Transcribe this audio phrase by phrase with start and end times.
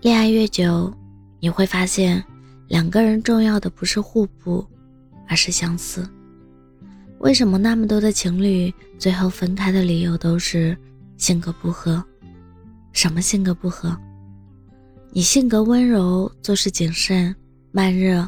[0.00, 0.90] 恋爱越久，
[1.40, 2.24] 你会发现，
[2.68, 4.66] 两个人重要的不是互补，
[5.28, 6.08] 而是相似。
[7.18, 10.74] 为什么那么多的情侣最后分开的理由都是
[11.18, 12.02] 性格不合？
[12.94, 13.94] 什么性格不合？
[15.10, 17.36] 你性格温柔，做事谨慎、
[17.70, 18.26] 慢热；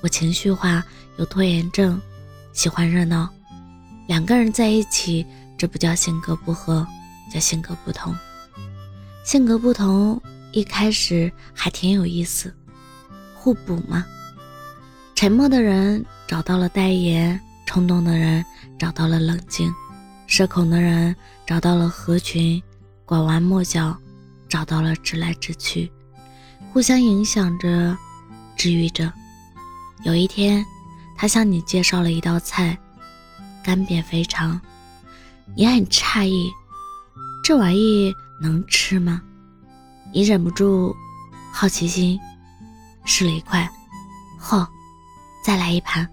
[0.00, 0.84] 我情绪化，
[1.16, 2.00] 有拖延症，
[2.52, 3.28] 喜欢热闹。
[4.06, 6.86] 两个人在一起，这不叫性格不合，
[7.28, 8.14] 叫性格不同。
[9.24, 10.22] 性格不同。
[10.52, 12.54] 一开始还挺有意思，
[13.34, 14.04] 互补嘛。
[15.14, 18.44] 沉默的人找到了代言，冲动的人
[18.78, 19.72] 找到了冷静，
[20.26, 21.14] 社恐的人
[21.46, 22.62] 找到了合群，
[23.04, 23.96] 拐弯抹角
[24.48, 25.90] 找到了直来直去，
[26.72, 27.96] 互相影响着，
[28.56, 29.12] 治愈着。
[30.04, 30.64] 有一天，
[31.16, 32.78] 他向你介绍了一道菜——
[33.62, 34.60] 干煸肥肠，
[35.56, 36.50] 你很诧异，
[37.42, 39.20] 这玩意能吃吗？
[40.12, 40.94] 你忍不住
[41.52, 42.18] 好奇心，
[43.04, 43.68] 试了一块，
[44.40, 44.66] 嚯，
[45.44, 46.08] 再来一盘。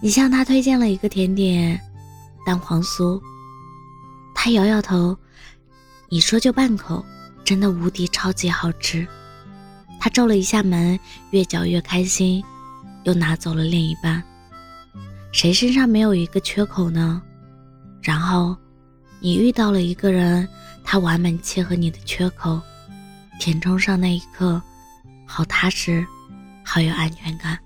[0.00, 1.80] 你向他推荐了一个甜点，
[2.46, 3.20] 蛋黄酥。
[4.34, 5.16] 他摇摇头，
[6.08, 7.04] 你说就半口，
[7.44, 9.06] 真的无敌超级好吃。
[10.00, 10.98] 他皱了一下眉，
[11.30, 12.42] 越嚼越开心，
[13.04, 14.22] 又拿走了另一半。
[15.32, 17.22] 谁身上没有一个缺口呢？
[18.02, 18.56] 然后，
[19.20, 20.48] 你遇到了一个人。
[20.84, 22.60] 他完美切合你的缺口，
[23.38, 24.60] 填充上那一刻，
[25.26, 26.06] 好踏实，
[26.64, 27.58] 好有安全感。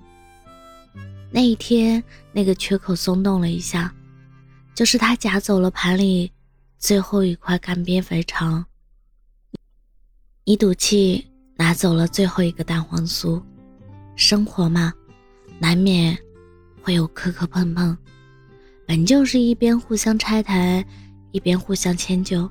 [1.30, 3.92] 那一天，那个缺口松动了一下，
[4.74, 6.30] 就是他夹走了盘里
[6.78, 8.64] 最后一块干煸肥肠，
[10.44, 13.42] 你赌气拿走了最后一个蛋黄酥。
[14.14, 14.94] 生活嘛，
[15.58, 16.16] 难免
[16.80, 17.94] 会有磕磕碰碰，
[18.86, 20.82] 本就是一边互相拆台，
[21.32, 22.50] 一边互相迁就。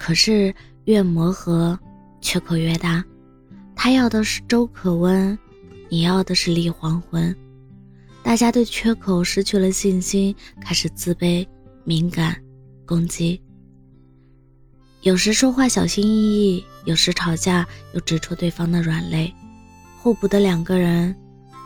[0.00, 0.52] 可是
[0.86, 1.78] 越磨合，
[2.22, 3.04] 缺口越大。
[3.76, 5.38] 他要的是粥可温，
[5.90, 7.36] 你要的是立黄昏。
[8.22, 11.46] 大家对缺口失去了信心，开始自卑、
[11.84, 12.34] 敏感、
[12.86, 13.38] 攻击。
[15.02, 19.30] 有时说话小心翼翼，有时吵架又指出对方的软肋。
[19.98, 21.14] 互补的两个人，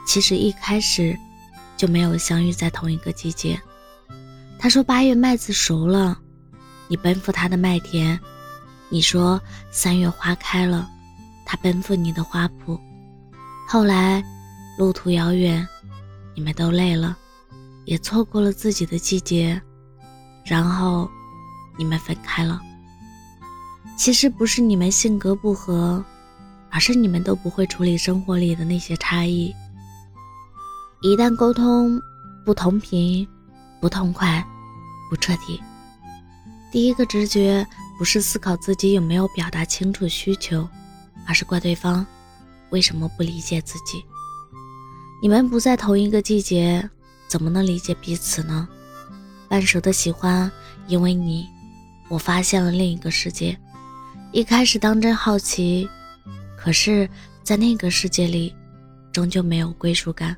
[0.08, 1.16] 其实一开始
[1.76, 3.56] 就没有相遇在同一个季节。
[4.58, 6.18] 他说八月麦子熟了。
[6.88, 8.18] 你奔赴他的麦田，
[8.88, 9.40] 你说
[9.70, 10.88] 三月花开了，
[11.46, 12.78] 他奔赴你的花圃。
[13.68, 14.22] 后来
[14.78, 15.66] 路途遥远，
[16.34, 17.16] 你们都累了，
[17.86, 19.60] 也错过了自己的季节，
[20.44, 21.10] 然后
[21.78, 22.60] 你们分开了。
[23.96, 26.04] 其实不是你们性格不合，
[26.70, 29.54] 而是你们都不会处理生活里的那些差异。
[31.00, 32.00] 一旦沟通
[32.44, 33.26] 不同频、
[33.80, 34.44] 不痛快、
[35.08, 35.60] 不彻底。
[36.74, 37.64] 第一个直觉
[37.96, 40.68] 不是思考自己有没有表达清楚需求，
[41.24, 42.04] 而是怪对方
[42.70, 44.04] 为什么不理解自己。
[45.22, 46.90] 你们不在同一个季节，
[47.28, 48.68] 怎么能理解彼此呢？
[49.48, 50.50] 半熟的喜欢，
[50.88, 51.46] 因为你，
[52.08, 53.56] 我发现了另一个世界。
[54.32, 55.88] 一开始当真好奇，
[56.58, 57.08] 可是，
[57.44, 58.52] 在那个世界里，
[59.12, 60.36] 终究没有归属感。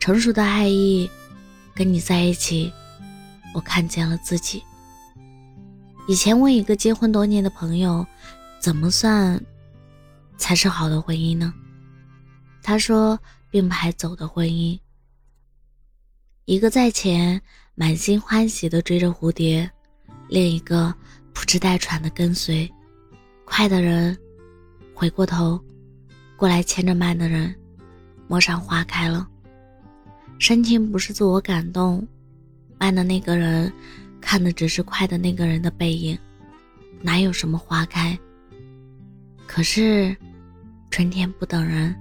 [0.00, 1.08] 成熟的爱意，
[1.76, 2.72] 跟你在一起，
[3.54, 4.60] 我看见了自己。
[6.06, 8.06] 以前问一个结婚多年的朋友，
[8.60, 9.42] 怎么算
[10.36, 11.52] 才是好的婚姻呢？
[12.62, 13.18] 他说
[13.50, 14.78] 并排走的婚姻。
[16.44, 17.40] 一个在前
[17.74, 19.70] 满心欢喜的追着蝴蝶，
[20.28, 20.94] 另一个
[21.32, 22.70] 不知带喘的跟随。
[23.46, 24.14] 快的人
[24.94, 25.58] 回过头，
[26.36, 27.54] 过来牵着慢的人，
[28.28, 29.26] 陌上花开了。
[30.38, 32.06] 深情不是自我感动，
[32.78, 33.72] 慢的那个人。
[34.24, 36.18] 看的只是快的那个人的背影，
[37.02, 38.18] 哪有什么花开？
[39.46, 40.16] 可是，
[40.90, 41.94] 春天不等人。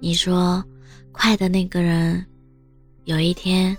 [0.00, 0.64] 你说，
[1.12, 2.24] 快的那个人，
[3.04, 3.76] 有一天，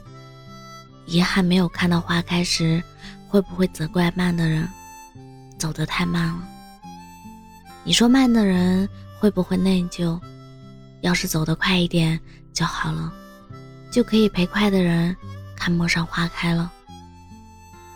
[1.07, 2.81] 遗憾没有看到花开时，
[3.27, 4.69] 会不会责怪慢的人
[5.57, 6.47] 走得太慢了？
[7.83, 8.87] 你说慢的人
[9.19, 10.17] 会不会内疚？
[11.01, 12.17] 要是走得快一点
[12.53, 13.11] 就好了，
[13.91, 15.17] 就可以陪快的人
[15.55, 16.71] 看陌上花开了。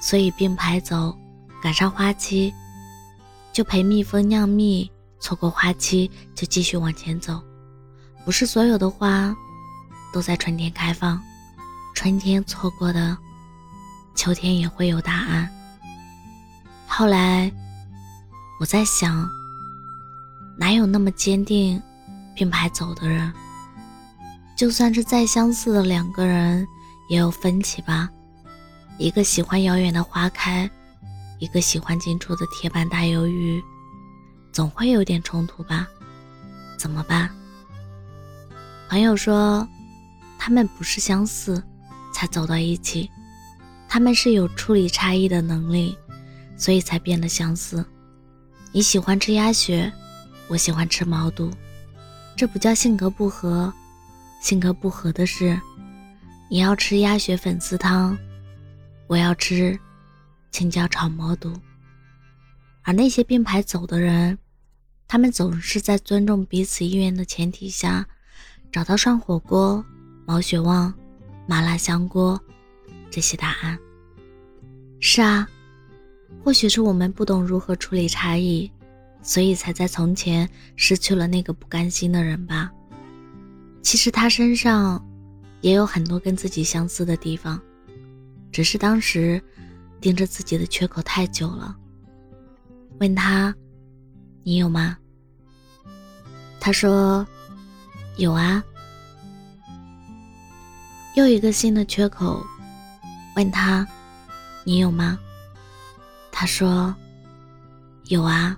[0.06, 1.18] 所以并排走，
[1.64, 2.54] 赶上花期
[3.52, 4.88] 就陪蜜蜂酿蜜，
[5.20, 7.42] 错过花期就继续往前走。
[8.24, 9.36] 不是所有的花
[10.14, 11.20] 都在春天开放，
[11.96, 13.18] 春天错过的，
[14.14, 15.50] 秋天也会有答案。
[16.86, 17.52] 后来
[18.60, 19.28] 我在想，
[20.56, 21.82] 哪有那么坚定
[22.36, 23.34] 并排走的人？
[24.56, 26.64] 就算是再相似的两个人，
[27.10, 28.08] 也有分歧吧。
[28.98, 30.70] 一个喜欢遥远的花开，
[31.40, 33.62] 一个喜欢近处的铁板大鱿鱼。
[34.52, 35.86] 总会有点冲突吧？
[36.78, 37.30] 怎么办？
[38.88, 39.68] 朋友说，
[40.40, 41.62] 他们不是相似
[42.14, 43.12] 才走到一起，
[43.90, 45.98] 他们是有处理差异的能力，
[46.56, 47.84] 所以才变得相似。
[48.72, 49.92] 你喜欢吃鸭血，
[50.48, 51.52] 我喜欢吃毛肚，
[52.38, 53.74] 这不叫性格不合，
[54.42, 55.60] 性格不合的是，
[56.50, 58.18] 你要吃鸭血粉丝汤，
[59.08, 59.78] 我要吃
[60.52, 61.54] 青椒炒毛肚。
[62.84, 64.38] 而那些并排走的人，
[65.08, 68.06] 他们总是在尊重彼此意愿的前提下。
[68.72, 69.86] 找到涮火锅、
[70.26, 70.94] 毛血旺、
[71.48, 72.38] 麻辣香锅
[73.10, 73.80] 这些答案。
[75.00, 75.48] 是啊，
[76.44, 78.70] 或许是我们不懂如何处理差异，
[79.22, 82.70] 所以才在从前失去了那个不甘心的人吧。
[83.82, 85.02] 其实他身上
[85.62, 87.58] 也有很多跟自己相似的地方，
[88.56, 89.44] 只是当时
[90.00, 91.76] 盯着自己的缺口太久了。
[93.02, 93.54] 问他
[94.44, 94.98] ：“你有吗？”
[96.58, 97.28] 他说。
[98.16, 98.64] 有啊，
[101.16, 102.42] 又一个新的缺口。
[103.36, 103.86] 问他，
[104.64, 105.20] 你有吗？
[106.32, 106.96] 他说，
[108.06, 108.58] 有啊。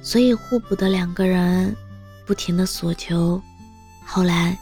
[0.00, 1.76] 所以互补的两个人，
[2.24, 3.42] 不停的索求，
[4.06, 4.58] 后来，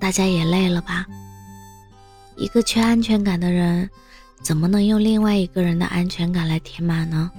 [0.00, 1.04] 大家也累了吧？
[2.42, 3.88] 一个缺安全感的人，
[4.42, 7.30] 怎么能用另外一个人的安全感来填满呢？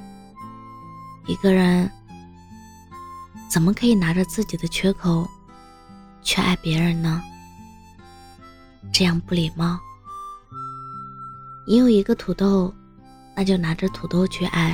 [1.27, 1.91] 一个人。
[3.49, 5.27] 怎么可以拿着自己的缺口
[6.23, 7.21] 去爱别人呢？
[8.93, 9.77] 这样不礼貌。
[11.67, 12.73] 你有一个土豆，
[13.35, 14.73] 那就拿着土豆去爱；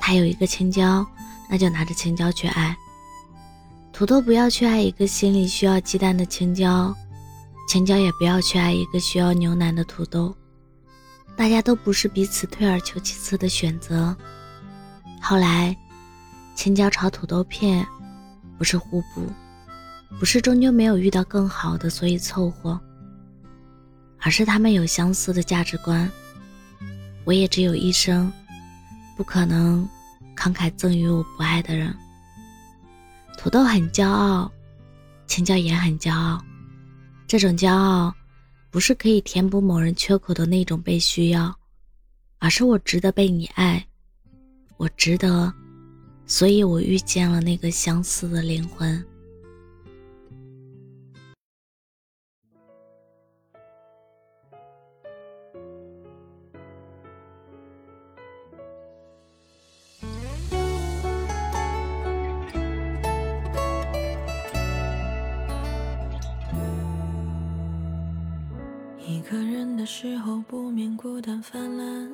[0.00, 1.06] 他有一个青椒，
[1.48, 2.76] 那就拿着青椒去爱。
[3.92, 6.92] 土豆不要去爱一个心里需要鸡蛋的青椒，
[7.68, 10.34] 青椒也不要去爱一个需要牛奶的土豆。
[11.36, 14.16] 大家都不是彼此退而求其次的选择。
[15.22, 15.76] 后来。
[16.54, 17.86] 青椒炒土豆片，
[18.58, 19.32] 不是互补，
[20.18, 22.80] 不是终究没有遇到更好的，所以凑合，
[24.20, 26.10] 而是他们有相似的价值观。
[27.24, 28.32] 我也只有一生，
[29.16, 29.88] 不可能
[30.36, 31.96] 慷慨赠予我不爱的人。
[33.38, 34.50] 土豆很骄傲，
[35.28, 36.42] 青椒也很骄傲，
[37.28, 38.12] 这种骄傲，
[38.70, 41.54] 不是可以填补某人缺口的那种被需要，
[42.38, 43.86] 而是我值得被你爱，
[44.78, 45.52] 我值得。
[46.26, 49.04] 所以我遇见了那个相似的灵魂。
[69.30, 72.10] 个人的时候，不免孤单泛滥。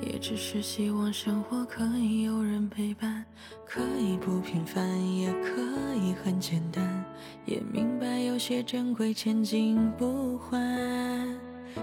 [0.00, 3.24] 也只是希望生活可以有人陪伴，
[3.64, 4.84] 可以不平凡，
[5.16, 5.60] 也可
[5.94, 7.04] 以很简单。
[7.44, 10.60] 也明白有些珍贵，千金不换。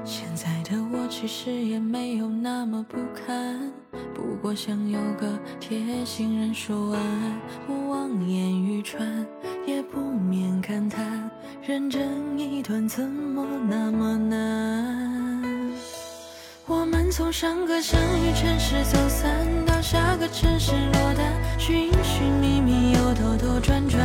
[0.04, 3.72] 现在的我其实也没有那么不堪，
[4.14, 7.40] 不过想有个贴心人说晚安。
[7.70, 9.26] 我望眼欲穿，
[9.66, 11.30] 也不免感叹，
[11.68, 15.74] 认真一段怎么那么难？
[16.66, 24.00] 我们从上个相遇城市走散，到下个城市落单，寻寻觅觅又兜兜转转，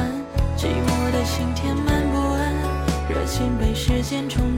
[0.57, 2.53] 寂寞的心填满不安，
[3.09, 4.52] 热情被时间冲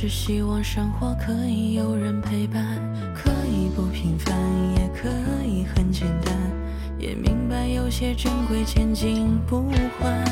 [0.00, 2.64] 是希望生活可以有人陪伴，
[3.14, 4.34] 可以不平凡，
[4.74, 5.10] 也可
[5.44, 6.34] 以很简单。
[6.98, 9.60] 也明白有些珍贵，千金不
[9.98, 10.24] 换。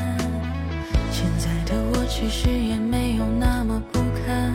[1.12, 4.54] 现在的我其实也没有那么不堪，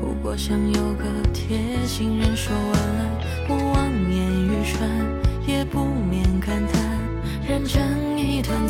[0.00, 3.10] 不过想有个贴心人说晚安。
[3.50, 4.88] 我望眼欲穿，
[5.46, 6.98] 也不免感叹，
[7.46, 8.66] 认真一段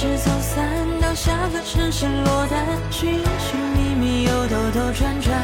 [0.00, 0.64] 遇城市走散，
[0.98, 5.38] 到下个城市落单，寻寻觅觅又兜兜转转，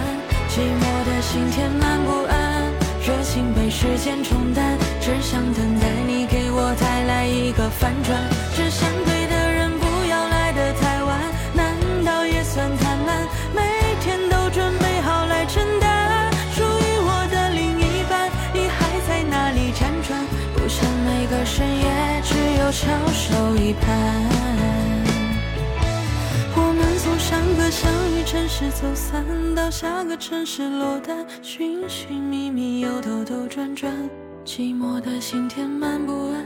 [0.49, 2.73] 寂寞的心填满不安。
[3.05, 8.19] 热情被时间冲淡，只想等待你给我带来一个反转。
[8.55, 11.21] 只想对的人不要来的太晚，
[11.53, 13.29] 难道也算贪婪？
[13.55, 13.61] 每
[14.01, 20.19] 天都准备好来承担，属于我的另一半，你还在哪里辗转？
[20.55, 24.36] 不想每个深夜只有翘首以盼。
[27.29, 33.93] 上个相遇城市走散，到下个城市落单，寻寻觅觅又兜兜转转，
[34.45, 36.45] 寂寞的心填满不安，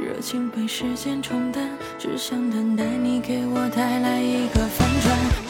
[0.00, 5.43] 热情被时间冲淡，只想等待你给我带来一个反转，